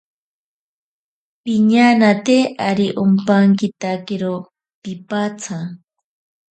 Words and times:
Piñanate 1.43 2.37
ari 2.69 2.87
ompankitakiro 3.03 4.33
piipatsa. 4.81 5.57